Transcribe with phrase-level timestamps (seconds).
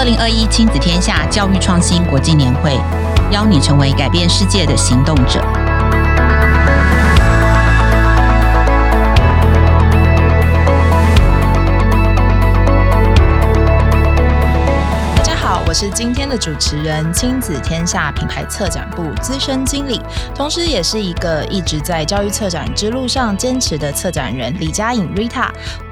[0.00, 2.74] 二零二一亲子天下教育创新国际年会，
[3.30, 5.42] 邀你成为改变世界的行动者。
[15.16, 20.00] 大家好我是今天的主持人，亲子天下品牌策展部资深经理，
[20.34, 25.50] 同时也是一个一直在教育策展之路上坚持的策展人李佳颖 Rita。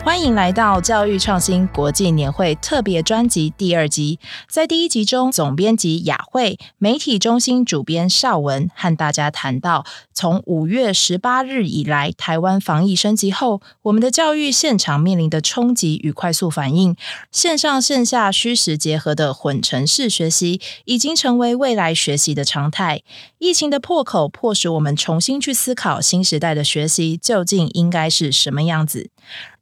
[0.09, 4.19] 欢迎来到教育创新国际年会特别专辑第二集。
[4.49, 16.97] 在第一集中，总编辑雅慧、媒体中心主编邵文和大家谈到，从五月十八日以来，台湾防疫升级后，我们的教育现场面临的冲击与快速反应，
[17.31, 23.03] 线上线下虚实结合的混成式学习，已经成为未来学习的常态。
[23.37, 29.11] 疫情的破口，迫使我们重新去思考新时代的学习究竟应该是什么样子。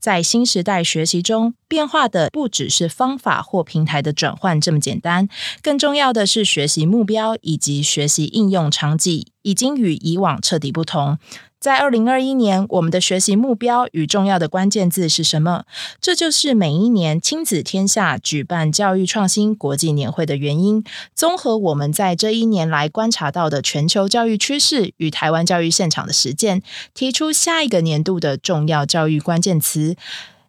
[0.06, 5.28] 在新时代学习中，变化的不只是方法或平台的转换这么简单，
[5.60, 11.18] 更重要的是学习目标以及学习应用场景，已经与以往彻底不同。
[11.60, 15.64] 在二零二一年，我们的学习目标与重要的关键字是什么？
[16.00, 20.84] 这就是每一年亲子天下举办教育创新国际年会的原因。
[21.14, 29.96] 综合我们在这一年来观察到的全球教育趋势与台湾教育现场的实践，提出下一个年度的重要教育关键词，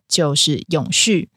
[0.07, 1.29] 就是永续。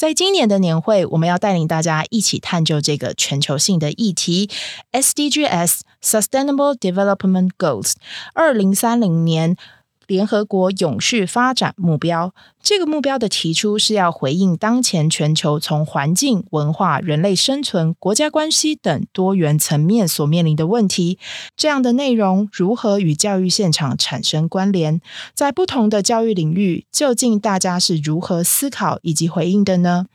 [0.00, 4.48] 在今年的年会，我们要带领大家一起探究这个全球性的议题
[4.92, 7.92] ——SDGs Sustainable Development Goals，
[8.32, 9.58] 二零三零年。
[10.06, 21.18] 联合国永续发展目标，这个目标的提出是要回应当前全球从环境、文化、人类生存、国家关系等多元层面所面临的问题。
[21.56, 25.00] 这样的内容如何与教育现场产生关联？
[25.34, 30.06] 在不同的教育领域，究竟大家是如何思考以及回应的呢？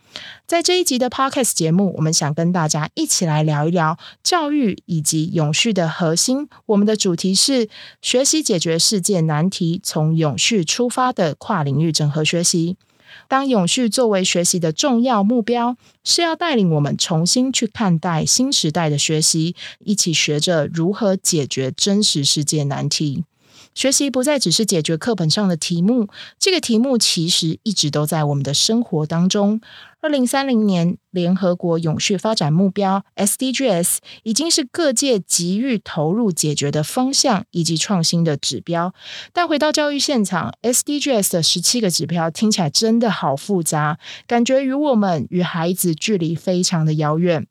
[0.48, 6.48] 在这一集的 Podcast 节目，我们想跟大家一起来聊一聊教育以及永续的核心。
[6.68, 7.68] 我们的主题是
[8.02, 12.76] 学习解决世界难题，从永续出发的跨领域整合学学习。
[13.30, 23.24] 当永续作为学习的重要目标，是要带领我们重新去看待新时代的学习，一起学着如何解决真实世界难题。
[23.76, 26.08] 学习不再只是解决课本上的题目，
[26.40, 29.60] 这个题目其实一直都在我们的生活当中。
[30.02, 38.94] 二零三零年联合国永续发展目标 SDGs 已经是各界急于投入解决的方向以及创新的指标。
[39.34, 47.48] 但回到教育现场，SDGs 的十七个指标听起来真的好复杂，感觉与我们与孩子距离非常的遥远。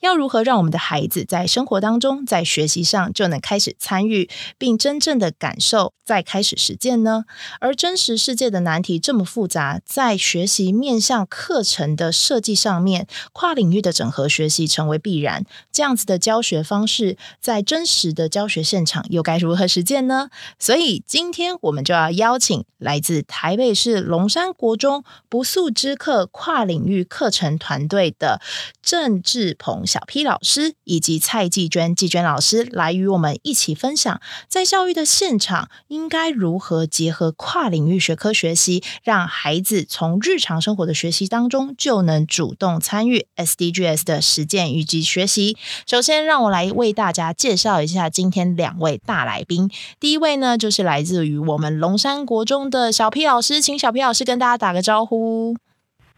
[0.00, 7.24] 要如何让我们的孩子在生活当中，在学习上就能开始参与，并真正的感受，再开始实践呢？
[7.60, 15.44] 而真实世界的难题这么复杂，在学习面向课程的设计上面，跨领域的整合学习成为必然。
[15.72, 20.30] 这样子的教学方式，在真实的教学现场又该如何实践呢？
[20.58, 28.40] 所以今天我们就要邀请来自台北市龙山国中不速之客跨领域课程团队的
[28.80, 45.56] 郑志鹏小 P 老师以及蔡季娟季娟老师来与我们一起分享，在教育的现场应该如何结合跨领域学科学习，让孩子从日常生活的学习当中就能主动参与 SDGs 的实践以及学习。
[45.86, 49.70] 首先，让我来为大家介绍一下今天两位大来宾。
[50.00, 55.56] 第一位呢，就是来自于我们龙山国中的小 P 老师，请小 P 老师跟大家打个招呼。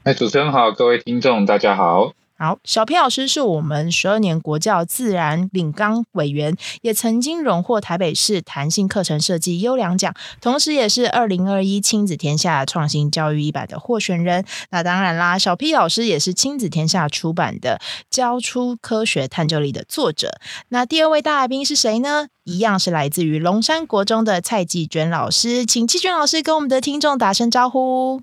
[0.03, 2.12] 哎，主持人好，各位听众大家好。
[2.43, 14.47] 好，小 P 老师是我们十二年国教自然领纲委员，也曾经荣获台北市弹性课程设计优良奖，同时也是二零二一亲子天下创新教育一百的获选人。
[14.71, 17.78] 那当然啦，小 P 老师也是亲子天下出版的
[18.09, 20.41] 《教出科学探究力》的作者。
[20.71, 22.28] 那第二位大来宾是谁呢？
[22.45, 28.22] 一样是来自于龙山国中的蔡季娟老师，请季娟老师跟我们的听众打声招呼。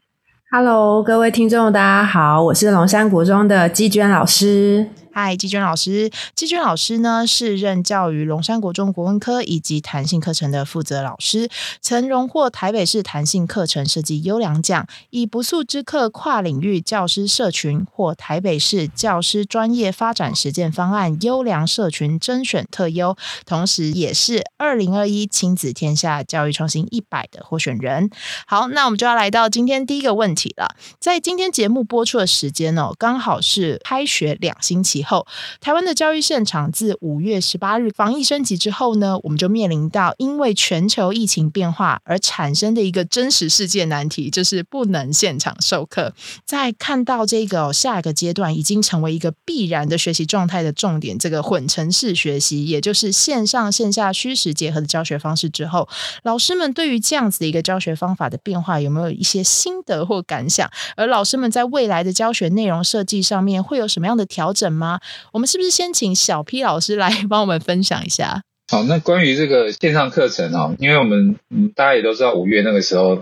[0.50, 4.88] Hello，各位听众，大家好，我是龙山国中的季娟老师。
[5.20, 6.12] 嗨，季娟老师。
[6.36, 11.50] 季娟老师呢，是任教于龙山国中国文科以及弹性课程的负责老师，
[11.82, 23.18] 曾荣获台北市弹性课程设计优良奖，以不速之客跨领域教师社群获台北市教师专业发展实践方案优良社群甄选特优，
[23.48, 28.12] 同时也是二零二一亲子天下教育创新一百的获选人。
[28.46, 30.76] 好，那我们就要来到今天第一个问题了。
[31.00, 35.04] 在今天节目播出的时间哦，刚好是开学两星期。
[35.08, 35.26] 后，
[35.60, 46.14] 台湾的教育现场自五月十八日防疫升级之后呢，我们就面临到因为全球疫情变化而产生的一个真实世界难题，就是不能现场授课。
[46.46, 55.88] 在看到这个下一个阶段已经成为一个必然的学习状态的重点，这个混成式学习，也就是线上线下虚实结合的教学方式之后，
[56.24, 60.70] 老师们对于这样子的一个教学方法的变化有没有一些心得或感想？
[60.96, 64.97] 而老师们在未来的教学内容设计上面会有什么样的调整吗？
[65.32, 68.42] 我们是不是先请小 P 老师来 帮我们分享一下？
[68.70, 71.40] 好，那关于这个线上课程哦，因为我们
[71.74, 73.18] 大家也都知道，五月那个时候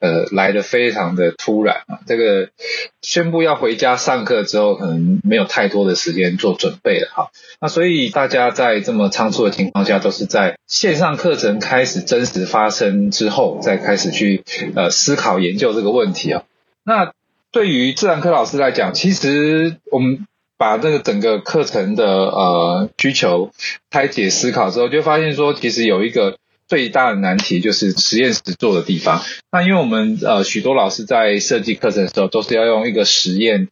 [0.00, 2.48] 呃来得非常的突然啊，这个
[3.02, 7.28] 宣布要回家上课之后，可能没有太多的时间做准备了哈。
[7.60, 14.44] 那所以大家在这么仓促的情况下，都是在线上课程开始真实发生之后，再开始去
[14.74, 16.44] 呃思考研究这个问题啊。
[16.84, 17.12] 那
[17.52, 20.26] 对于自然科老师来讲，其实我们。
[20.58, 23.50] 把这个整个课程的呃需求
[23.90, 26.38] 拆解思考之后，就发现说，其实有一个
[26.68, 29.22] 最大的难题就是实验室做的地方。
[29.52, 33.68] 那因为我们呃许多老师在设计课程的时候，都是要用一个实验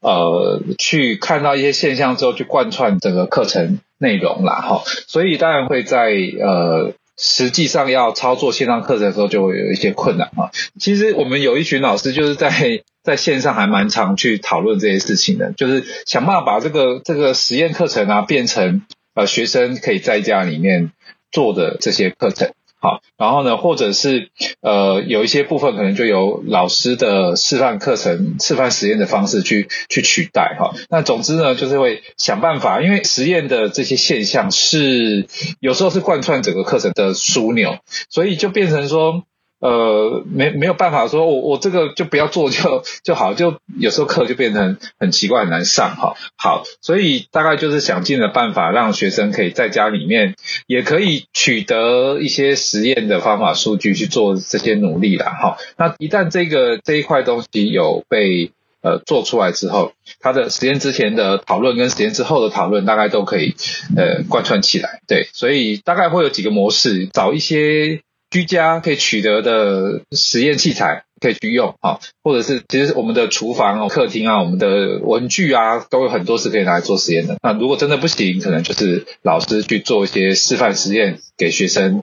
[0.00, 4.82] 呃去看到一些现象之后，去贯穿整个课程内容啦哈。
[5.06, 10.50] 所以当然会在呃实际上要操作线上课程的时候，就会有一些困难啊。
[10.78, 12.82] 其实我们有一群老师就是在。
[13.06, 18.82] 在线上还蛮常去讨论这些事情的，就是想办法把这个这个实验课程啊变成
[19.14, 20.90] 呃学生可以在家里面
[21.30, 22.50] 做的这些课程，
[22.86, 24.30] 好，然后呢，或者是
[24.60, 30.72] 呃有一些部分可能就由老师的示范课程、示范实验的方式去去取代哈。
[30.88, 35.26] 那总之呢，就是会想办法，因为实验的这些现象是
[35.58, 37.78] 有时候是贯穿整个课程的枢纽，
[38.08, 39.24] 所以就变成说。
[39.58, 46.14] 呃，没没有办法说，我我这个就不要做就 就好，就有时候课就变成很奇怪很难上哈。
[46.36, 50.34] 好，所以大概就是想尽了办法，让学生可以在家里面
[50.66, 55.30] 也可以取得一些实验的方法数据去做这些努力啦。
[55.30, 58.50] 哈，那一旦这个这一块东西有被
[58.82, 63.54] 呃做出来之后，它的实验之前的讨论跟实验之后的讨论大概都可以
[63.96, 65.00] 呃贯穿起来。
[65.08, 68.02] 对，所以大概会有几个模式，找一些。
[68.30, 77.36] 居家可以取得的实验器材可以去用啊，或者是其实我们的厨房哦、客厅啊、我们的文具啊，都有很多是可以拿来做实验的。
[77.42, 82.02] 那如果真的不行，可能就是老师去做一些示范实验给学生。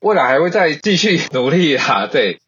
[0.00, 2.40] 未来还会再继续努力啊，对，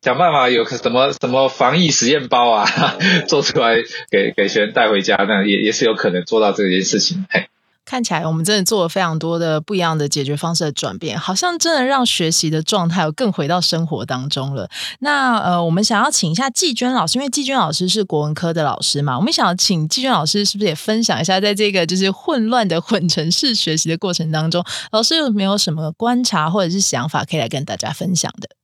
[0.00, 2.66] 想办法有什么什么防疫实验包啊，
[3.26, 3.76] 做出来
[4.10, 7.26] 给给学生带回家，那也也是有可能做到这件事情。
[7.28, 7.47] 嘿。
[7.88, 14.68] 看起来我们真的做了非常多的不一样的解决方式的转变，好像真的让学习的状态更回到生活当中了。
[14.98, 24.62] 那呃，我们想要请一下季娟老师，因为季娟老师是国文科的老师嘛，我们想请季娟老师是不是也分享一下，在这个就是混乱的混成式学习的过程当中，
[24.92, 28.57] 老师有没有什么观察或者是想法可以来跟大家分享的？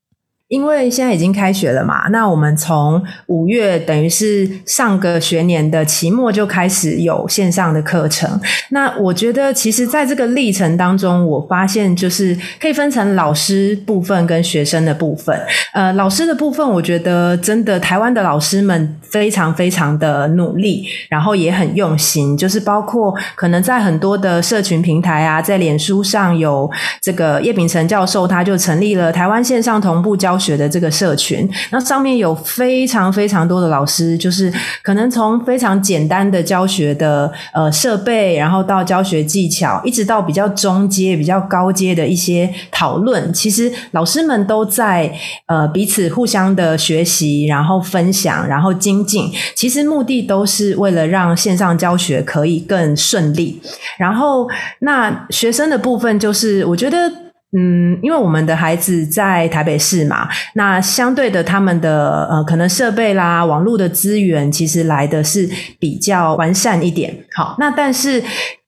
[0.49, 8.39] 因为现在已经开学了嘛，那我们从五月等于是上个学年的期末就开始有线上的课程。
[8.69, 15.35] 那我觉得，其实在这个历程当中，我发现就是可以分成老师部分跟学生的部分。
[15.73, 26.71] 呃，老师的部分，我觉得真的台湾的老师们非常非常的努力，然后也很用心，就是包括可能在很多的社群平台啊，在脸书上有
[27.01, 30.34] 这个叶秉成教授，他就成立了台湾线上同步教。
[30.35, 34.53] 教学的这个社群，那上面有非常非常多的老师，就是
[34.83, 45.09] 可能从非常简单的教学的呃设备，然后到教学技巧，一直到比较中阶、比较高阶的一些讨论，其实老师们都在
[45.47, 49.31] 呃彼此互相的学习，然后分享，然后精进。
[49.55, 53.63] 其实目的都是为了让线上教学可以更顺利。
[53.97, 54.49] 然后
[54.81, 57.24] 那学生的部分，就是我觉得。
[57.57, 67.17] 嗯，因为我们的孩子在台北市嘛，那相对的，他们的呃，可能设备啦、网络的资源，其实来的是比较完善一点。
[67.37, 68.21] 好，那但是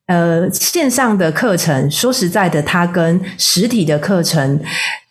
[0.06, 4.60] 呃，线上的课程，说实在的，它跟实体的课程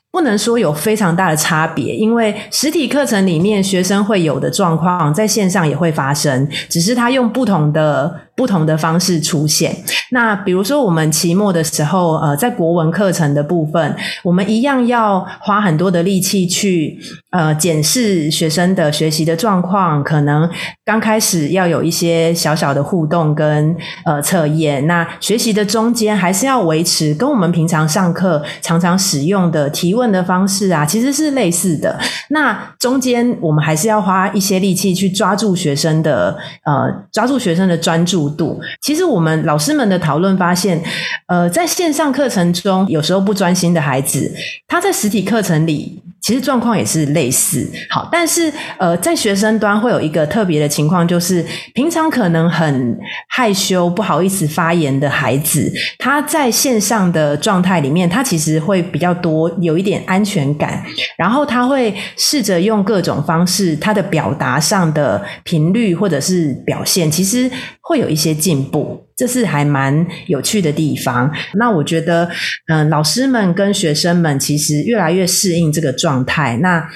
[0.10, 8.22] 不能说有非常大的差别，因为实体课程里面学生会有的状况，在线上也会发生，只是他用不同的。
[8.36, 9.76] 不同的方式出现。
[10.12, 17.00] 那比如说，我们期末的时候，呃，在国文课程的部分，我们一样要花很多的力气去
[17.32, 20.04] 呃检视学生的学习的状况。
[20.04, 20.50] 可能
[20.84, 24.86] 刚开始要有一些小小的互动跟呃测验。
[24.86, 31.98] 那学习的中间还是要维持跟我们平常上课常常使用的提问的方式啊，其实是类似的。
[32.30, 38.25] 那中间我们还是要花一些力气去抓住学生的呃抓住学生的专注。
[38.30, 38.60] 度。
[38.82, 40.82] 其实我们老师们的讨论发现，
[41.28, 44.34] 呃，在线上课程中，有时候不专心的孩子，
[44.68, 46.02] 他在实体课程里。
[46.26, 52.98] 其实状况也是类似，好，但是呃，在学生端会有一个特别的情况，就是平常可能很
[53.30, 60.84] 害羞、不好意思发言的孩子，他在线上的状态里面，他其实会比较多有一点安全感，
[61.16, 67.48] 然后他会试着用各种方式，他的表达上的频率或者是表现，其实
[67.82, 69.05] 会有一些进步。
[69.16, 71.32] 这是还蛮有趣的地方。
[71.54, 72.30] 那我觉得，
[72.68, 76.58] 嗯、老师们跟学生们其实越来越适应这个状态。
[76.58, 76.88] 那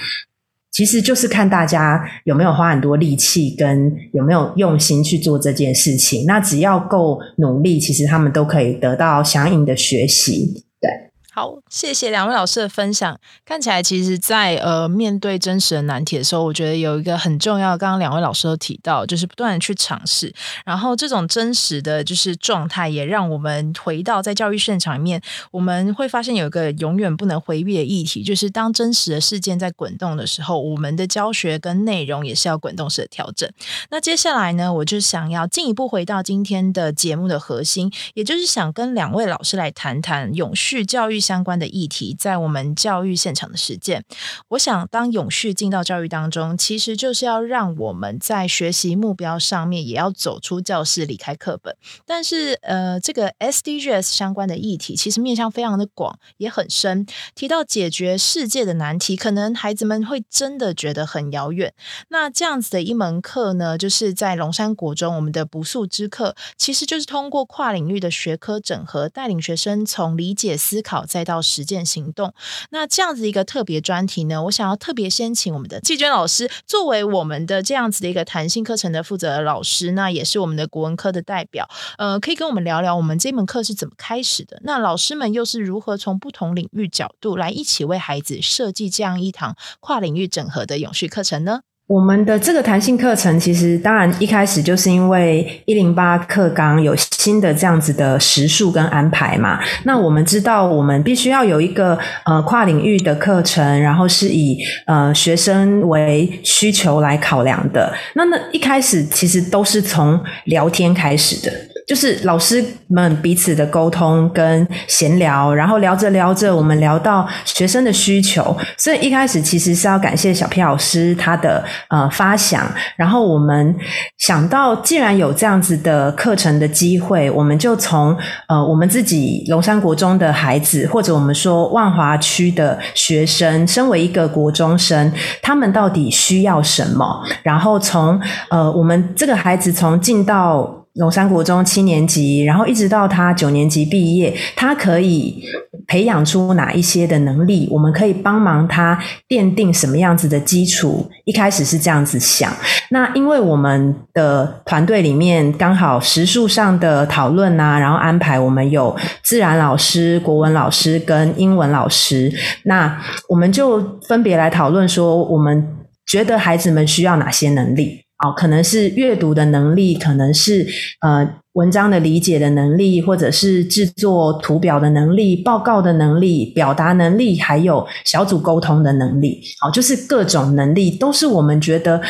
[0.72, 6.26] 其实就是看大家有没有花很多力气，跟有没有用心去做这件事情。
[6.26, 10.64] 那只要够努力，其实他们都可以得到相应的学习。
[10.80, 10.90] 对
[11.34, 13.20] 好，谢谢两位老师的分享。
[13.46, 17.78] 看起来，其实在，呃面对真实的难题的时候，我觉得有一个很重要。
[17.78, 20.34] 刚刚两位老师都提到，就是不断的去尝试。
[20.66, 25.22] 然后，这种真实的就是状态，也让我们回到在教育现场里面，
[25.52, 33.48] 我们会发现有一个永远不能回避的议题，就是当真实的事件在滚动的时候，我们的教学跟内容也是要滚动式的调整。
[33.92, 44.04] 那接下来呢，我就想要进一步回到今天的节目的核心，也就是想跟两位老师来谈谈永续教育相关的议题，在我们教育现场的实践，
[44.50, 51.75] 我想当永续进到教育当中，其实就是要让我们在学习目标上面也要走出教室，离开课本。
[52.06, 57.06] 但是，呃，这个 SDGs 相关的议题，其实面向非常的广，也很深。
[57.36, 61.74] 提到解决世界的难题，可能孩子们会真的觉得很遥远。
[62.10, 72.34] 那这样子的一门课呢，就是在龙山国中，我们的不速之课，其实就是通过跨领域的学科整合，带领学生从理解思考再到实践行动，
[72.70, 84.62] 那这样子一个特别专题呢，我想要特别先请我们的季娟老师作为我们的这样子的一个弹性课程的负责的老师，那也是我们的国文科的代表，呃，可以跟我们聊聊我们这门课是怎么开始的？
[84.63, 91.62] 那老师们又是如何从不同领域角度来一起为孩子设计这样一堂跨领域整合的永续课程呢？
[91.89, 99.60] 我们的这个弹性课程，其实当然一开始就是因为一零八课纲有新的这样子的时数跟安排嘛。
[99.86, 107.91] 那我们知道，我们必须要有一个呃跨领域的课程，然后是以呃学生为需求来考量的。
[108.13, 111.51] 那那一开始其实都是从聊天开始的。
[111.89, 123.75] 就是老师们彼此的沟通跟闲聊，然后聊着聊着，我们聊到学生的需求，所以一开始其实是要感谢小 P 老师他的呃发想，然后我们
[124.19, 128.15] 想到既然有这样子的课程的机会，我们就从
[128.48, 137.24] 呃我们自己龙山国中的孩子，或者我们说万华区的学生，身为一个国中生，他们到底需要什么？
[137.41, 145.43] 然后从呃我们这个孩子从进到龙山国中七年级，然后一直到他九年级毕业，他可以
[145.88, 147.67] 培养出哪一些的能力？
[147.72, 151.10] 我们可以帮忙他奠定什么样子的基础？
[151.25, 152.51] 一开始是这样子想。
[152.91, 165.65] 那因为我们的团队里面刚好时数上的讨论啊，然后安排我们有自然老师、国文老师跟英文老师，那我们就分别来讨论说，我们
[166.05, 168.01] 觉得孩子们需要哪些能力？
[168.24, 170.68] 哦，可能是阅读的能力，可能是
[171.02, 179.41] 呃文章的理解的能力，或者是制作图表的能力、报告的能力、表达能力，还有小组沟通的能力。
[179.60, 182.01] 好，就是各种能力都是我们觉得。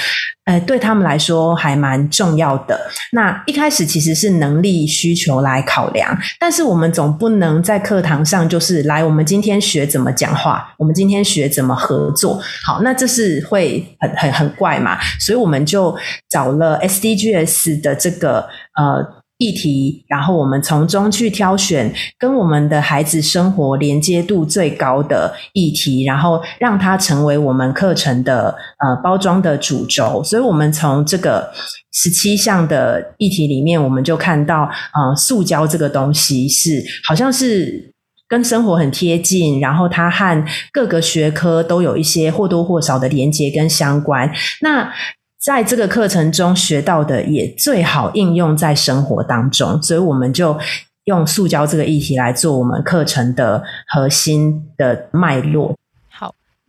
[0.45, 2.79] 呃，对他们来说还蛮重要的。
[3.11, 12.41] 那一开始其实是能力需求来考量，但是我们总不能在课堂上就是来，我们今天学怎么讲话，我们今天学怎么合作。
[12.65, 15.95] 好，那这是会很很很怪嘛，所以我们就
[16.27, 19.19] 找了 SDGs 的这个呃。
[19.41, 30.21] 议题，然后我们从中去挑选跟我们的孩子生活连接度最高的议题，然后让它成为我们课程的呃包装的主轴。
[30.25, 31.49] 所以，我们从这个
[31.93, 37.93] 十七项的议题里面，我们就看到，呃，塑胶这个东西是好像是
[38.27, 44.29] 跟生活很贴近，然后它和各个学科都有一些或多或少的连接跟相关。
[44.61, 44.91] 那
[45.41, 50.57] 在这个课程中学到的也最好应用在生活当中，所以我们就
[51.05, 55.78] 用塑胶这个议题来做我们课程的核心的脉络。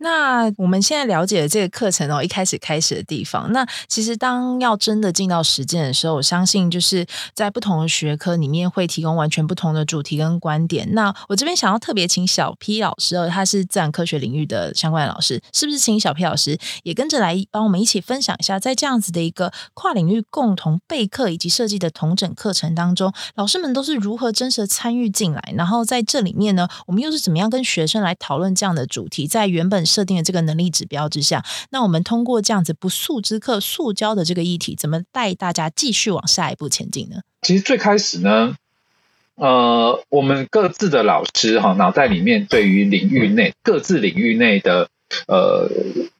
[0.01, 7.05] 那我们现在了解的这个课程哦，一开始开始的地方，那其实当要真的进到实践的时候，我相信就是
[7.35, 10.91] 在不同的学科里面会提供完全不同的主题跟观点。
[10.93, 25.53] 那我这边想要特别请小 P 老师哦，他是自然科学领域的相关老师，是不是请小 P 老师也跟着来帮我们一起分享一下，在这样子的一个跨领域共同备课以及设计的同整课程当中，老师们都是如何真实的参与进来？
[25.55, 29.27] 然后在这里面呢，我们又是怎么样跟学生来讨论这样的主题？
[29.27, 37.17] 在原本设定的这个能力指标之下，那我们通过这样子不速之客塑胶的这个议题，怎么带大家继续往下一步前进呢？
[37.41, 38.55] 其实最开始呢，
[39.35, 44.89] 呃，我们各自的老师哈，脑袋里面对于领域内各自领域内的
[45.27, 45.69] 呃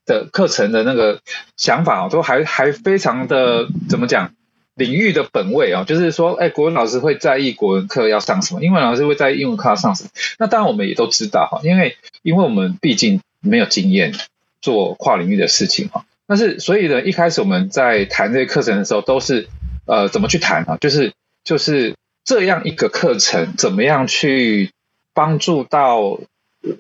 [0.06, 1.22] 的课程的那个
[1.56, 4.34] 想法都还还非常的怎么讲？
[4.74, 10.10] 领域的本位啊，就是说，哎，国文老师会在意国文课要上什么，英文老师会在意英文课要上什么。
[10.40, 14.14] 那当然我们也都知道哈，因为因为我们毕竟没有经验
[14.62, 16.06] 做跨领域的事情哈。
[16.28, 19.48] 但是所以呢，一开始我们在谈这些课程的时候，都是
[19.86, 20.78] 呃怎么去谈啊？
[20.80, 24.72] 就是就是这样一个课程，怎么样去
[25.14, 26.20] 帮助到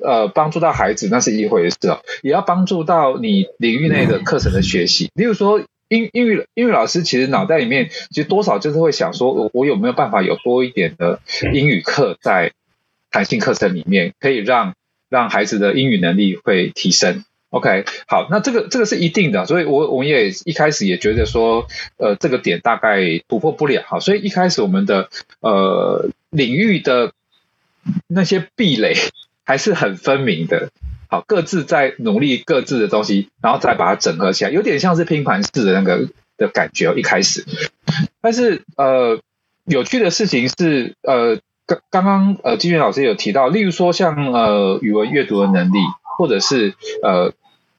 [0.04, 5.64] 呃帮助到孩子，那是一回事哦，也要帮助到你领域内的课程的学习，例如说。
[5.92, 11.20] 英英语英语老师其实脑袋里面其实多少就是会想说，我有没有办法有多一点的
[11.52, 12.54] 英语课在
[13.10, 14.74] 弹性课程里面，可以让
[15.12, 17.24] 让孩子的英语能力会提升。
[17.50, 25.10] OK，好，那这个这个是一定的，所以我我们也一开始也觉得说，呃，这个点大概突破不了哈，所以一开始我们的
[25.42, 27.12] 呃领域的
[28.08, 28.96] 那些壁垒
[29.44, 30.70] 还是很分明的。
[31.10, 36.94] 好，各自在努力各自的东西，然后再把它整合起来，有点像是拼盘式的那个的感觉哦。
[36.96, 37.44] 一开始，
[38.22, 39.20] 但是呃，
[39.66, 41.38] 有趣的事情是，呃，
[41.72, 45.80] 刚刚刚呃，金源老师有提到，例如说像呃语文阅读的能力，
[46.18, 47.34] 或者是呃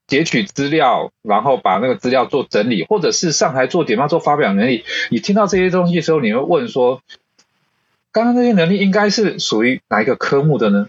[0.07, 4.85] 截取资料，然后把那个资料做整理，或者是上台做简报、做发表能力。
[5.11, 7.03] 你听到这些东西的时候，你会问说，
[8.13, 10.89] 刚刚那些能力应该是属于哪一个科目的呢？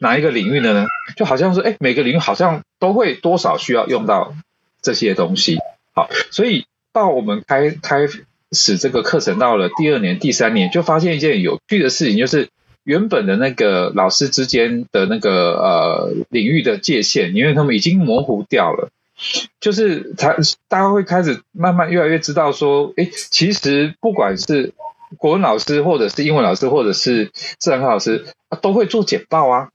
[0.00, 0.86] 哪一个领域的呢？
[1.16, 4.34] 就好像说，哎，每个领域好像都会多少需要用到
[4.80, 5.58] 这些东西。
[5.94, 8.06] 好，所以到我们开开
[8.52, 12.48] 使这个课程到了第二年、第三年，就发现一件有趣的事情，就是
[12.84, 18.90] 原本的那个老师之间的那个呃领域的界限，因为他们已经模糊掉了，
[19.60, 20.36] 就是他
[20.68, 24.72] 大家会开始慢慢越来越知道说，哎，其实不管是
[25.18, 28.26] 国文老师，或者是英文老师，或者是自然科老师，
[28.62, 29.68] 都会做简报啊。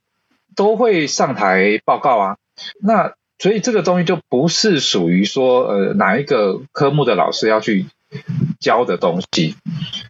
[0.54, 2.36] 都会上台报告啊，
[2.80, 7.84] 那所以这个东西就不是属于说呃哪一个科目的老师要去
[8.60, 9.56] 教的东西。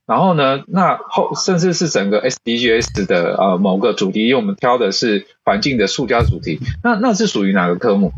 [0.06, 8.12] 然后呢，那后甚至是整个 SDGs 的呃某个主题，因为我们挑的是环境的塑胶主题，那那是属于哪个科目？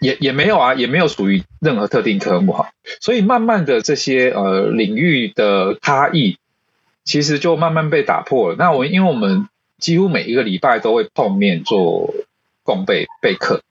[0.00, 2.70] 也也没有啊，也没有属于任何特定科目哈。
[3.00, 6.38] 所以慢慢的这些呃领域的差异，
[7.04, 8.56] 其实就慢慢被打破了。
[8.58, 9.46] 那我因为我们。
[9.80, 12.12] 几乎每一个礼拜都会碰面做
[12.64, 13.62] 共备备课，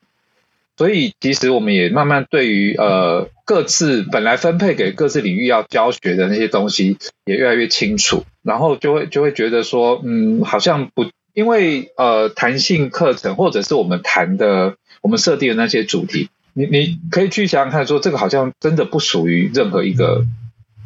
[0.76, 20.26] 所以其实我们也慢慢对于呃各自本来分配给各自领域要教学的那些东西也越来越清楚，然后就会就会觉得说，嗯，好像不因为呃弹性课程或者是我们谈的我们设定的那些主题，你你可以去想想看，说这个好像真的不属于任何一个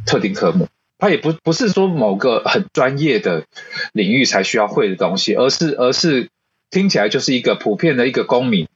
[0.06, 0.70] 特定科目。
[0.98, 3.44] 它也不不是说某个很专业的
[3.92, 6.30] 领域才需要会的东西，而是而是
[6.70, 8.70] 听起来就是一个普遍的一个公民，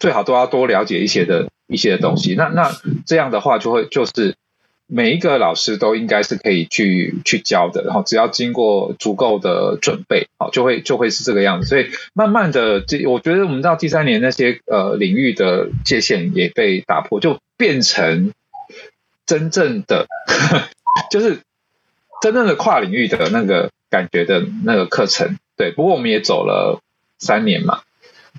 [0.00, 2.34] 最好都要多了解一些的一些东西。
[2.34, 2.70] 那那
[3.06, 4.36] 这样的话，就会就是
[4.86, 11.66] 每一个老师都应该是可以去去教的，然后只要经过足够的准备，好，就会就会是这个样子。
[11.66, 18.32] 所以慢慢的，这我觉得我们到第三年那些呃领域的界限也被打破，就变成
[19.26, 20.06] 真正的。
[21.10, 21.40] 就是
[22.22, 25.72] 真正的跨领域的那个感觉的那个课程，对。
[25.72, 26.80] 不过我们也走了
[27.18, 27.80] 三年嘛，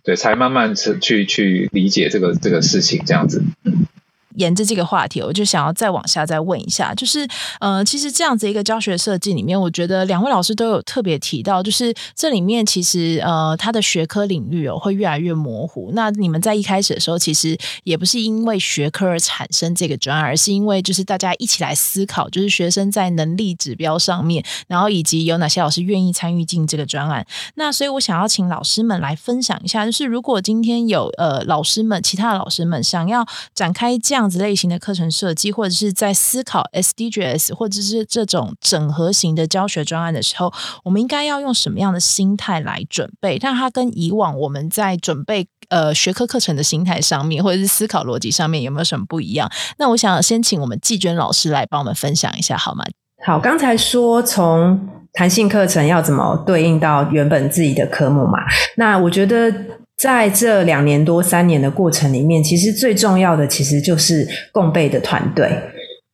[0.05, 3.43] 对，才慢慢去去去理解这个这个事情，这样子。
[3.63, 3.87] 嗯。
[4.35, 7.27] 沿着这个话题，我就想要再往下再问一下，就是
[7.59, 15.91] 呃，其实这样子一个教学设计里面，我觉得两位老师都有特别提到，就是这里面其实呃，它的学科领域哦会越来越模糊。
[15.93, 27.25] 那你们在一开始的时候，其实也不是因为学科而产生这个专案，而是因为就是大家一起来思考，就是学生在能力指标上面，然后以及有哪些老师愿意参与进这个专案。
[27.55, 34.24] 那所以我想要请老师们来分享一下，就是如果今天有呃老师们，其他的老师们想要展开这样。
[34.25, 40.51] 样子类型的课程设计，或者是在思考 SDGs 或者是这种整合型的教学专案的时候，
[40.83, 43.37] 我们应该要用什么样的心态来准备？
[43.43, 49.47] 那它跟以往我们在准备呃学科课程的心态上面，或者是思考逻辑上面有没有什么不一样？
[49.77, 52.83] 那我想先请我们季娟老师来帮我们分享一下，好吗？
[53.23, 58.39] 好，刚才说从弹性课程要怎么对应到原本自己的科目嘛？
[58.77, 59.53] 那我觉得。
[59.97, 65.49] 在这两年多三年的过程里面，其实最重要的其实就是共备的团队。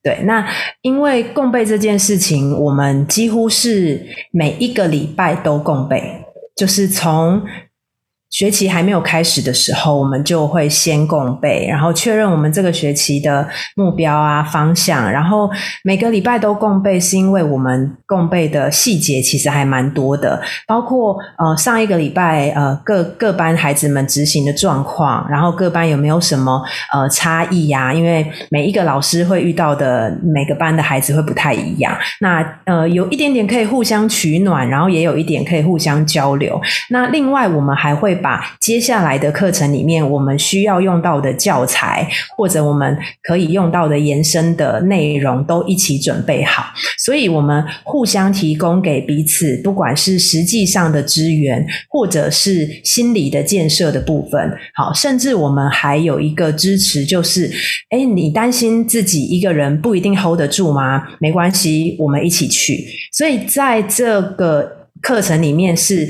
[0.04, 0.48] 对，那
[0.82, 6.02] 因为共备这件事情，我们几乎是每一个礼拜都共备，
[6.56, 7.42] 就是从。
[8.32, 15.12] 学期还没有开始的时候，我们就会先共备，然后确认我们这个学期的目标啊、方向。
[15.12, 15.50] 然后
[15.84, 26.64] 每个礼拜都共备，是因为我们共备的细节其实还蛮多的，包括呃上一个礼拜呃各各班孩子们执行的状况，然后各班有没有什么
[26.94, 27.94] 呃差异呀？
[27.94, 31.94] 因为每一个老师会遇到的每个班的孩子会不太一样。
[32.22, 36.58] 那呃有一点点可以互相取暖，然后也有一点可以互相交流。
[36.92, 38.18] 那另外我们还会。
[38.22, 42.08] 把接下来的课程里面我们需要用到的教材，
[42.38, 46.66] 或者我们可以用到的延伸的内容都一起准备好，
[47.00, 54.40] 所以我们互相提供给彼此，不管是实际上的资源，或者是心理的建设的部分。
[54.76, 57.52] 好，甚至我们还有一个支持，就是，
[57.90, 61.04] 诶，你担心自己一个人不一定 hold 得住吗？
[61.20, 62.86] 没关系，我们一起去。
[63.12, 64.81] 所以在这个。
[65.02, 66.08] 课程里面是，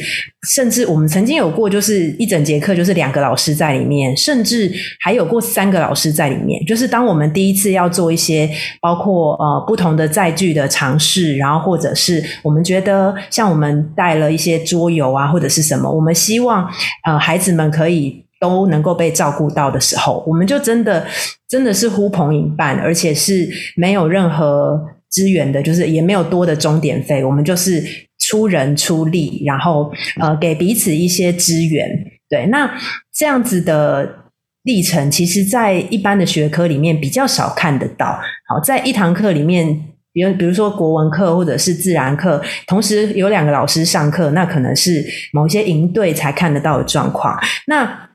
[0.49, 6.63] 甚至我们曾经有过，就是一整节课就是两个老师在里面，甚至还有过三个老师在里面。
[6.65, 8.49] 就是当我们第一次要做一些
[8.81, 16.69] 包括呃不同的载具的尝试，然后或者是我们觉得像我们带了一些桌游啊或者是什么，我们希望
[17.05, 21.05] 呃孩子们可以都能够被照顾到的时候，我们就真的
[21.47, 27.81] 真的是呼朋引伴，而且是没有任何资源的，就是也没有多的钟点费，我们就是。
[28.21, 31.89] 出人出力，然后呃给彼此一些支援，
[32.29, 32.71] 对，那
[33.13, 34.17] 这样子的
[34.63, 38.19] 历程，其实在一般的学科里面比较少看得到。
[38.47, 39.67] 好，在一堂课里面，
[40.13, 45.03] 比如比如说国文课或者是自然课，同时有两个老师上课，那可能是
[45.33, 47.35] 某些营队才看得到的状况。
[47.65, 48.10] 那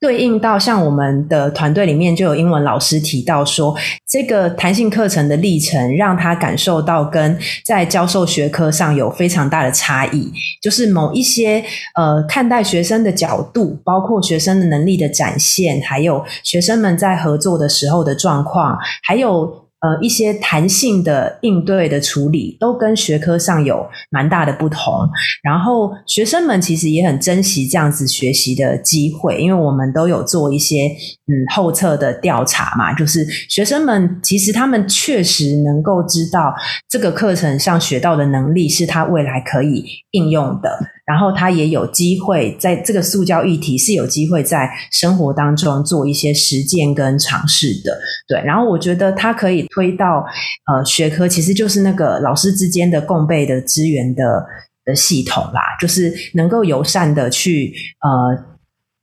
[0.00, 3.74] 对应到像我们的团队里面就有英文老师提到说，
[4.06, 19.63] 这个弹性课程的历程让他感受到跟在教授学科上有非常大的差异，就是某一些呃看待学生的角度，包括学生的能力的展现，还有学生们在合作的时候的状况，还有。
[19.84, 25.06] 呃，一些弹性的应对的处理，都跟学科上有蛮大的不同。
[25.42, 36.54] 然后学生们其实也很珍惜这样子学习的机会，因为我们都有做一些嗯后侧的调查嘛，就是学生们其实他们确实能够知道
[36.88, 40.93] 这个课程上学到的能力是他未来可以应用的。
[41.06, 48.40] 然后他也有机会在这个塑胶议题是有机会在生活当中做一些实践跟尝试的，对。
[48.42, 50.24] 然后我觉得他可以推到
[50.66, 54.46] 呃学科，其实就是那个老师之间的共备的资源的
[54.86, 58.56] 的系统啦，就是能够友善的去呃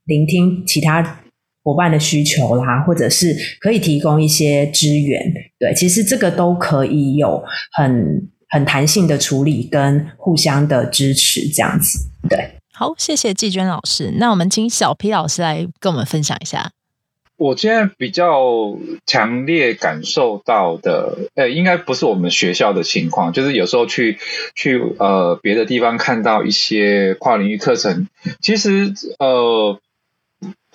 [0.06, 1.20] 聆听其他
[1.62, 5.72] 伙伴的需求啦，或者是可以提供一些资源，对。
[5.72, 7.44] 其实这个都可以有
[7.76, 8.31] 很。
[8.52, 11.98] 很弹性的处理跟互相的支持，这样子。
[12.28, 14.12] 对，好，谢谢季娟老师。
[14.18, 16.70] 那我们请小 P 老师来跟我们分享一下。
[17.38, 24.18] 我现在比较强烈感受到的，呃，应该不是我们学校的情况，就是有时候去
[24.54, 28.06] 去呃别的地方看到一些跨领域课程，
[28.42, 29.80] 其实呃。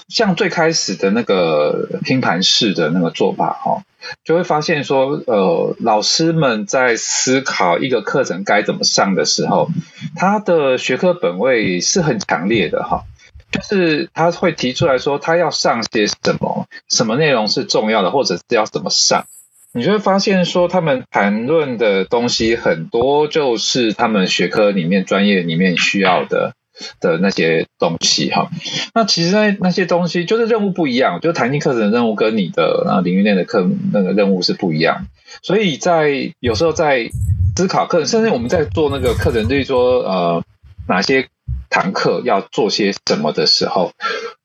[0.07, 3.83] 像最开始的那个拼盘式的那个做法哈，
[4.23, 9.69] 就会发现说，呃，老师们在思考一个课程该怎么上的时候，
[10.15, 13.03] 他的学科本位是很强烈的哈，
[13.51, 19.25] 就是他会提出来说，他要上些什么，什么内容是重要的，或者是要怎么上，
[19.73, 26.53] 你就会发现说，他们谈论的东西很多，就是他们学科里面专业里面需要的。
[26.99, 28.49] 的那些东西哈，
[28.93, 35.07] 那其实那那些东西就是任务不一样，就是弹性课程的任务跟你的啊领域内的课那个任务是不一样，
[35.41, 37.09] 所以在有时候在
[37.55, 40.43] 思考课程，甚至我们在做那个课程，就是说呃
[40.87, 41.27] 哪些
[41.69, 43.91] 堂课要做些什么的时候，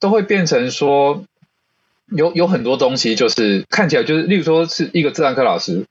[0.00, 1.24] 都会变成说
[2.16, 5.84] 有有很多东西就是看起来就是，例如说是一个自然科老师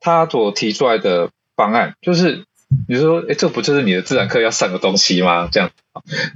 [0.00, 2.44] 他所提出来的方案就是。
[2.88, 5.48] 你说，哎，这不就是你的自然课要上的东西吗？
[5.50, 5.70] 这样，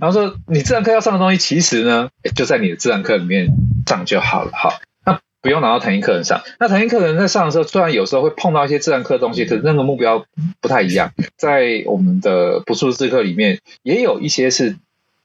[0.01, 3.49] 然后说你自然课要上的东西，其实呢，就在你的自然课里面
[3.87, 4.53] 上就好了。
[4.55, 6.43] 好，那不用拿到弹性课程上。
[6.59, 10.25] 那弹性课程在上的时候，虽然有时候会碰到一些自然课的东西，可是那个目标
[10.61, 11.13] 不太一样。
[11.37, 14.77] 在我们的不速之客里面，也有一些是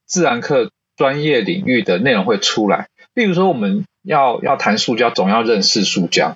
[0.06, 2.88] 自然课专业领域的内容会出来。
[3.14, 6.36] 例如说，我们要要谈塑胶，总要认识塑胶。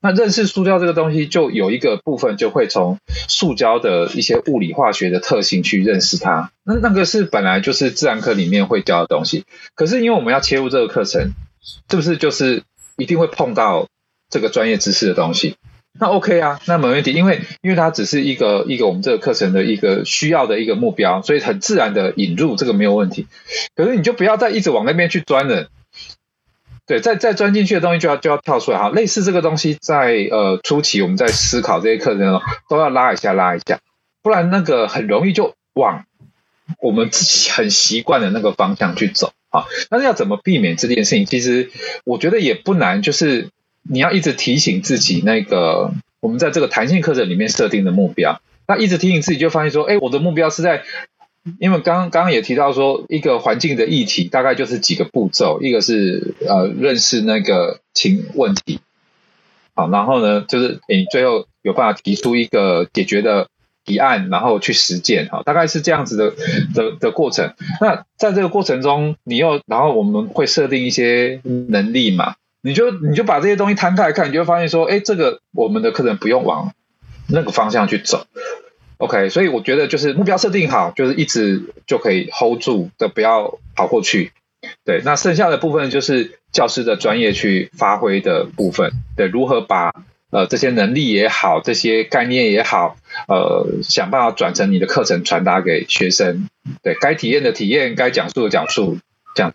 [0.00, 2.98] 那认识塑胶这个东西，就有一个部分就会从
[3.28, 6.50] 塑胶的一些物理化学的特性去认识它。
[6.64, 9.44] 那那个是本来就是自然课里面会教的东西。
[9.74, 11.32] 可是因为我们要切入这个课程，
[11.90, 12.62] 是不是就是？
[12.98, 13.88] 一定会碰到
[14.30, 15.56] 这个专业知识的东西，
[16.00, 23.26] 那 OK 啊，那没问题，因为因为它只是一个一个我们这个课程的一个需要的一个目标，所以很自然的引入这个没有问题。
[23.74, 25.68] 可是你就不要再一直往那边去钻了，
[26.86, 28.90] 对，再再钻进去的东西就要就要跳出来哈。
[28.90, 33.80] 类似这个东西在呃初期我们在思考这些课程的时候都要拉一下拉一下，
[34.22, 36.04] 不然那个很容易就往
[36.80, 39.32] 我们自己很习惯的那个方向去走。
[39.50, 41.24] 啊，但是要怎么避免这件事情？
[41.24, 41.70] 其实
[42.04, 43.48] 我觉得也不难，就是
[43.82, 50.82] 你要一直提醒自己，那个我们在这个弹性课程里面设定的目标，那一直提醒自己，就发现说，哎，我的目标是在，
[51.60, 58.80] 因为刚刚刚也提到说，一个环境的议题大概就是几个步骤，一个是呃认识那个情问题，
[59.74, 63.48] 好，然后呢，就是你最后有办法提出一个解决的。
[63.88, 66.32] 提案，然后去实践，好，大概是这样子的
[66.74, 67.54] 的的过程。
[67.80, 72.34] 那在这个过程中，你又然后我们会设定一些能力嘛？
[72.62, 76.72] 你就你就把这些东西摊开来看，你就会发现说，哎，这个我们的课程不用往
[77.28, 78.26] 那个方向去走。
[78.98, 84.32] OK，所以我觉得就是目标设定好，就是一直就可以 hold 住的，不要跑过去。
[84.84, 88.92] 对，那剩下的部分就是教师的专业去发挥的部分。
[89.16, 89.92] 对，如何把。
[90.28, 92.96] 呃，这些能力也好，这些概念也好，
[93.28, 96.48] 呃，想办法转成你的课程传达给学生，
[96.82, 98.98] 对，该体验的体验，该讲述的讲述，
[99.36, 99.54] 这样。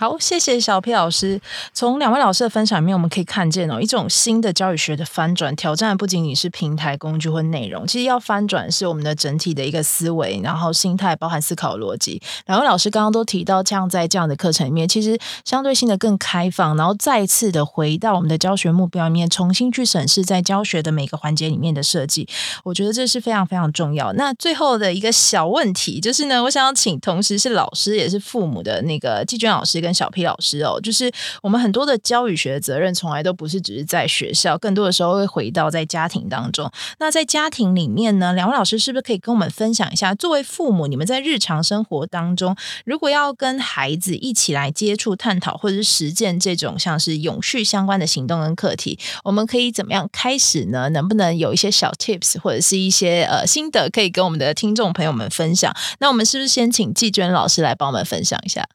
[0.00, 1.38] 好，谢谢小 P 老师。
[1.74, 12.18] 从两位老师的分享里面，我们可以看见哦，一种新的教育学的翻转，挑战不仅仅是平台、工具或内容，其实要翻转是我们的整体的一个思维，然后心态，包含思考逻辑。
[12.46, 22.26] 两位老师刚刚都提到，像在这样的课程里面，其实相对性的更开放，然后再次的回到我们的教学目标里面，重新去审视在教学的每个环节里面的设计。
[22.64, 24.14] 我觉得这是非常非常重要。
[24.14, 31.10] 那最后的一个小问题就是呢，我想要请同时是老师也是父母的那个季娟老师跟小 P 老师哦，就是
[31.42, 36.70] 我们很多的教育学的责任，从来都不是只是在学校，更多的时候会回到在家庭当中。
[36.98, 50.88] 那在家庭里面呢，两位老师是不是可以跟我们分享一下，作为父母，你们在日常生活当中，如果要跟孩子一起来接触、探讨或者是实践这种像是永续相关的行动跟课题，我们可以怎么样开始呢？
[50.90, 55.74] 能不能有一些小 tips 或者是一些呃心得，可以跟我们的听众朋友们分享？
[55.98, 58.66] 那我们是不是先请季娟老师来帮我们分享一下？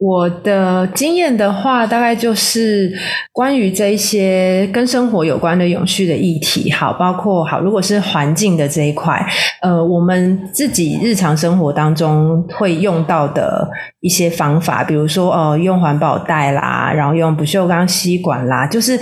[0.00, 2.90] 我的经验的话，大概就是
[3.32, 9.22] 关于这一些跟生活有关的永续的议题，好，包括好，如果是环境的这一块，
[9.60, 13.68] 呃，我们自己日常生活当中会用到的
[14.00, 18.98] 一些方法，比如说，呃，用环保袋啦，然后用不锈钢吸管啦，就是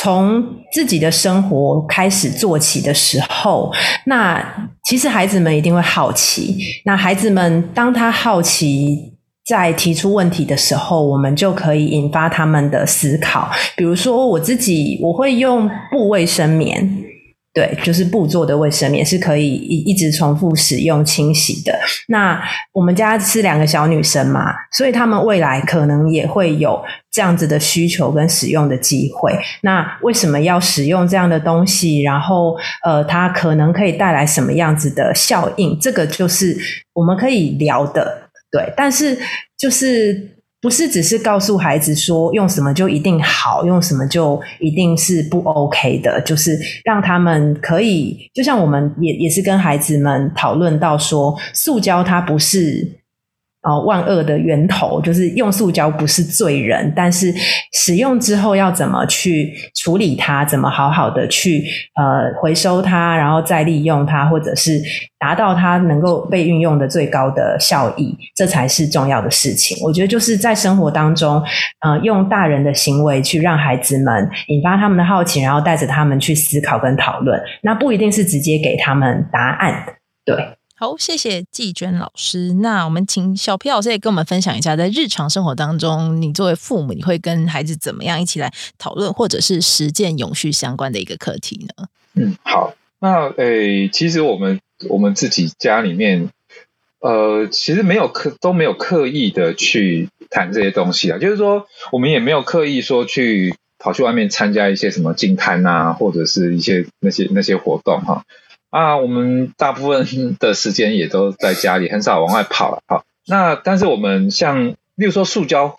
[0.00, 3.70] 从自己的生活开始做起的时候，
[4.06, 4.42] 那
[4.84, 9.19] 其实孩子们一定会好奇，那孩子们当他好奇。
[9.50, 13.50] 在提出问题的时候，我们就可以引发他们的思考。
[13.76, 16.88] 比如说，我自己我会用布卫生棉，
[17.52, 21.76] 对，就是布做的卫生棉是可以一一直重复使用、清洗的。
[22.06, 22.40] 那
[22.72, 29.36] 我们家是两个小女生嘛，所以他们未来可能也会有这样子的需求跟使用的机会。
[29.62, 32.02] 那为什么要使用这样的东西？
[32.02, 35.76] 然后，呃，它可能可以带来什么样子的效应？
[35.80, 36.56] 这个就是
[36.92, 38.29] 我们可以聊的。
[38.50, 39.18] 对，但是
[39.58, 52.99] 就是不是只是告诉孩子说用什么就一定好，用什么就一定是不 OK 的，就是让他们可以，就像我们也也是跟孩子们讨论到说，塑胶它不是。
[53.62, 57.30] 哦，万恶的源头就是用塑胶不是罪人，但是
[57.74, 61.62] 使用之后要怎么去处理它，怎么好好的去
[61.94, 64.80] 呃回收它，然后再利用它，或者是
[65.18, 69.76] 达到它能够被运用的最高的效益，这才是重要的事情。
[69.84, 71.42] 我觉得就是在生活当中，
[71.80, 79.84] 呃，用大人的行为去让孩子们引发他们的好奇，然后带着他们去思考跟讨论，那不一定是直接给他们答案，
[80.24, 80.56] 对。
[80.80, 82.54] 好，谢谢季娟老师。
[82.54, 91.86] 那我们请小皮老师也跟我们分享一下，在日常生活当中，你作为父母，你会跟孩子怎么样一起来讨论，或者是实践永续相关的一个课题呢？
[92.14, 92.72] 嗯，好。
[92.98, 96.30] 那诶、其实我们我们自己家里面，
[97.00, 108.14] 呃，其实没有刻都没有刻意的去谈这些东西啊，就是说，我们也没有刻意说去跑去外面参加一些什么净滩啊，或者是一些那些那些活动哈。
[108.14, 108.24] 啊，
[108.70, 112.82] 啊我们大部分的时间也都在家里，很少往外跑了。
[112.86, 115.78] 好，那但是我们像例如说塑胶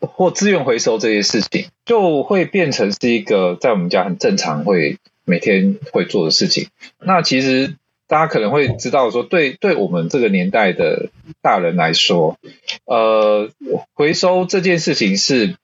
[0.00, 6.68] 或资源回收这些事情，就会变成是一个在我们家很正常会每天会做的事情。
[6.98, 11.08] 那其实大家可能会知道说，对对我们这个年代的
[11.40, 12.38] 大人来说，
[12.84, 13.48] 呃，
[13.94, 15.56] 回收这件事情是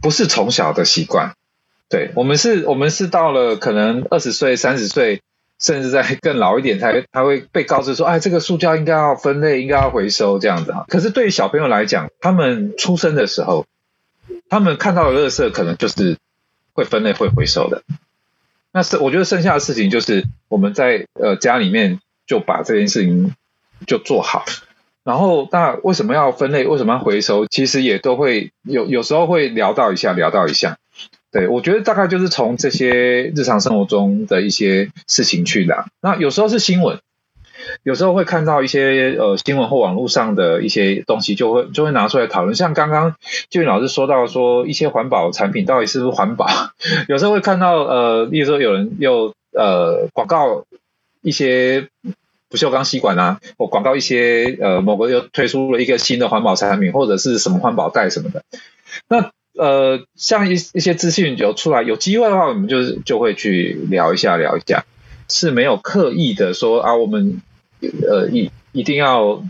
[0.00, 1.34] 不是从小的习惯？
[1.88, 5.20] 对，我们是，我们是到了可能二十岁、三十岁。
[5.60, 10.84] 甚至在更老一点才才会被告知说，哎，这个塑胶应该要分类，应该要回收这样子哈。
[10.88, 13.66] 可是对于小朋友来讲，他们出生的时候，
[14.48, 16.18] 他们看到的垃圾可能就是
[16.72, 17.82] 会分类、会回收的。
[18.72, 23.34] 那是我觉得剩下的事情就是我们在呃家里面就把这件事情
[23.86, 24.44] 就做好。
[25.04, 26.66] 然后那为什么要分类？
[26.66, 27.46] 为什么要回收？
[27.46, 30.78] 其实也都会有有时候会聊到一下，聊到一下。
[31.34, 35.84] 对，我觉得大概就是从这些日常生活中的一些事情去聊。
[36.00, 37.00] 那有时候是新闻，
[37.82, 42.54] 有时候会看到一些呃新闻或网络上的一些东西，就会就会拿出来讨论。
[42.54, 43.16] 像刚刚
[43.50, 46.46] 俊宇老师说到说一些环保产品到底是不是环保，
[47.10, 50.64] 有时候会看到呃，例如说有人又呃广告
[51.20, 51.88] 一些
[52.48, 58.44] 不锈钢吸管啊，或广告一些呃某个又推出了一个新的环保产品，或者是什么环保袋什么的，
[59.08, 59.32] 那。
[59.58, 64.84] 呃，像一一些资讯有出来，有机会的话，我们就就会去聊一下，聊一下，
[65.28, 67.40] 是没有刻意的说啊，我们
[67.80, 69.44] 呃一一定要。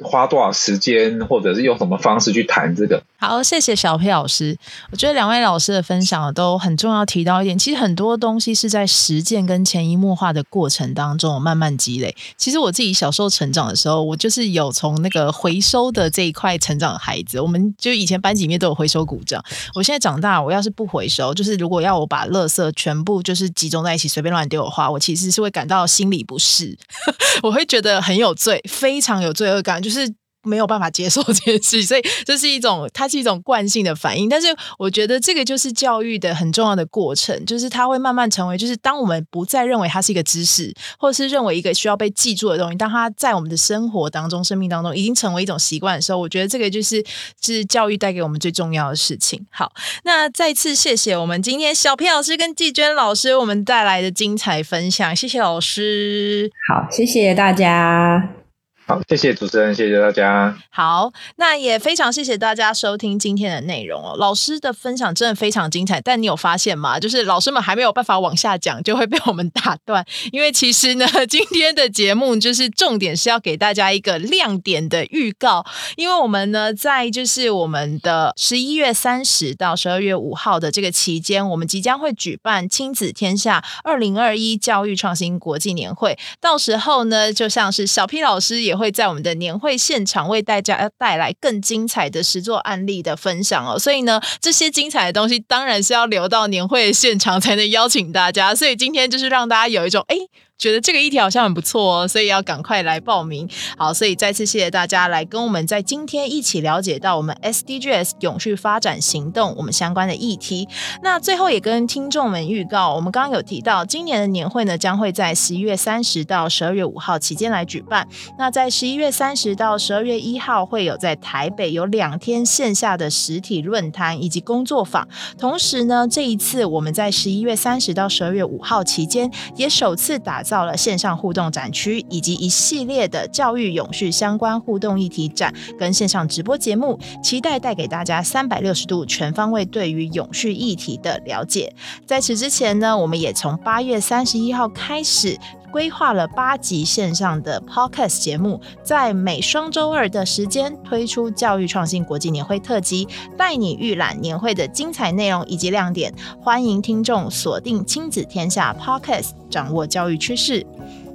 [0.00, 3.02] 花多少时间，或者是用什么方式去谈这个？
[3.20, 4.56] 好，谢谢小 P 老师。
[4.92, 12.14] 我觉得两位老师的分享都很重要，提到一点，其实很多东西是在实践跟潜移默化的过程当中慢慢积累。
[12.36, 17.40] 其实我自己小时候成长的时候，我就是有从那个回收的这一块成长的孩子。
[17.40, 19.44] 我们就以前班级里面都有回收股长。
[19.74, 26.78] 我现在长大，我要是不回收，就是如果要我把垃圾全部就是集中在一起随便乱丢的话，我其实是会感到心里不适，
[27.42, 29.82] 我会觉得很有罪，非常有罪恶感。
[29.82, 30.08] 就是
[30.48, 34.28] 没有办法接受这件事，所以这是一种，它是一种惯性的反应。
[34.28, 47.04] 但是我觉得这个就是教育的很重要的过程，就是它会慢慢成为，就是当我们不再认为它是一个知识，或者是认为一个需要被记住的东西，当它在我们的生活当中、生命当中已经成为一种习惯的时候，我觉得这个就是
[47.42, 49.46] 是教育带给我们最重要的事情。
[49.50, 49.72] 好，
[50.04, 56.50] 那再次谢谢我们今天小 P 老师跟季娟老师我们带来的精彩分享，谢谢老师。
[56.68, 58.47] 好，谢谢大家。
[58.88, 60.56] 好，谢谢主持人，谢谢大家。
[60.70, 64.16] 好，那也非常谢谢大家收听今天的内容哦。
[64.16, 66.98] 老师的分享真的非常精彩，但你有发现吗？
[66.98, 70.02] 就是老师们还没有办法往下讲，就会被我们打断。
[70.32, 86.18] 因为其实呢， 今天的节目就是重点是要给大家一个亮点的预告，因为我们呢，在就是我们的十一月三十到十二月五号的这个期间，我们即将会举办亲子天下二零二一教育创新国际年会。
[86.40, 100.16] 到时候呢，就像是小 P 老师也会在我们的年会现场为大家带来更精彩的实作案例的分享哦，所以呢，这些精彩的东西当然是要留到年会现场才能邀请大家，所以今天就是让大家有一种哎。
[100.58, 103.48] 觉得这个议题好像很不错哦，所以要赶快来报名。
[103.76, 110.68] 好，所以再次谢谢大家来跟我们在今天一起了解到我们 SDGs 永续发展行动我们相关的议题。
[111.00, 118.08] 那最后也跟听众们预告，我们刚刚有提到今年的年会呢，将会在十一月三十到十二月五号期间来举办。
[118.36, 125.06] 那在十一月三十到十二月一号会有在台北有两天线下的实体论坛以及工作坊。
[125.38, 130.42] 同时呢，这一次我们在十一月三十到十二月五号期间也首次打。
[130.48, 141.74] 造了线上互动展区，以及一系列的教育永续相关互动议题展跟线上直播节目，期待带给大家三百六十度全方位对于永续议题的了解。
[142.06, 145.38] 在此之前呢，我们也从八月三十一号开始
[145.70, 156.12] 规划了八集线上的 Podcast 节目，在每双周二的时间推出教育创新国际年会特辑，带你预览年会的精彩内容以及亮点。
[156.40, 159.30] 欢迎听众锁定亲子天下 Podcast。
[159.50, 160.66] 掌握教育趋势。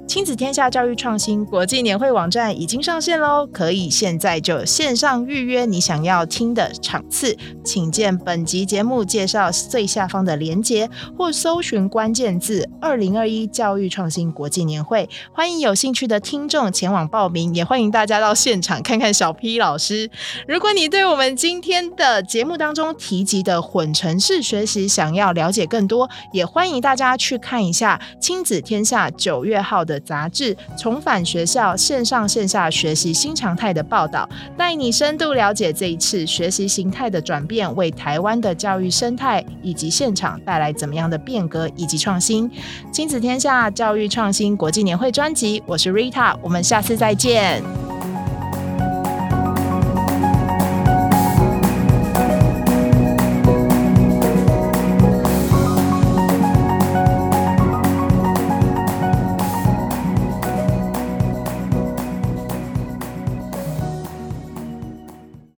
[0.06, 15.08] 亲子天下教育创新国际年会网站已经上线喽，可以现在就线上预约你想要听的场次，请见本集节目介绍最下方的连结，或搜寻关键字“二零二一教育创新国际年会”。
[15.32, 20.10] 欢迎有兴趣的听众前往报名，也欢迎大家到现场看看小 P 老师。
[20.46, 29.93] 如果你对我们今天的节目当中提及的混成式学习想要了解更多，也欢迎大家去看一下亲子天下九月号的。
[29.94, 42.50] 的杂志《重返学校：线上线下学习新常态》的报道，带你深度了解这一次学习形态的转变，为台湾的教育生态以及现场带来怎么样的变革以及创新。
[42.92, 47.62] 亲子天下教育创新国际年会专辑，我是 Rita，我们下次再见。